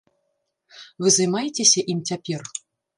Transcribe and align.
Вы 1.05 1.15
займаецеся 1.19 1.87
ім 1.97 2.05
цяпер? 2.13 2.41